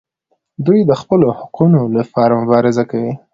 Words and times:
دوی 0.65 0.79
د 0.89 0.91
خپلو 1.01 1.27
حقونو 1.39 1.79
لپاره 1.97 2.39
مبارزه 2.41 2.83
کوي. 2.91 3.13